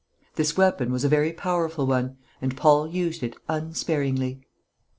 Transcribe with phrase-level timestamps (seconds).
[0.33, 4.41] This weapon was a very powerful one, and Paul used it unsparingly.